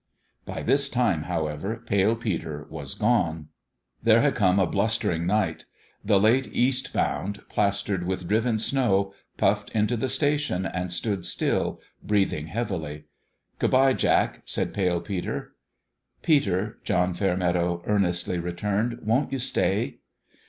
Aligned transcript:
By 0.45 0.63
this 0.63 0.89
time, 0.89 1.25
however, 1.25 1.83
Pale 1.85 2.15
Peter 2.15 2.65
was 2.71 2.95
gone. 2.95 3.49
There 4.01 4.21
had 4.21 4.33
come 4.33 4.57
a 4.59 4.65
blustering 4.65 5.27
night. 5.27 5.65
The 6.03 6.19
late 6.19 6.47
east 6.51 6.91
bound, 6.91 7.47
plastered 7.49 8.07
with 8.07 8.27
driven 8.27 8.57
snow, 8.57 9.13
puffed 9.37 9.69
into 9.75 9.95
the 9.95 10.09
station, 10.09 10.65
and 10.65 10.91
stood 10.91 11.23
still, 11.27 11.79
breathing 12.01 12.47
heavily." 12.47 13.03
Good 13.59 13.69
bye, 13.69 13.93
Jack 13.93 14.31
1" 14.37 14.41
said 14.45 14.73
Pale 14.73 15.01
Peter." 15.01 15.53
Peter," 16.23 16.79
John 16.83 17.13
Fairmeadow 17.13 17.83
earnestly 17.85 18.39
returned," 18.39 19.01
won't 19.03 19.31
you 19.31 19.37
stay?" 19.37 19.99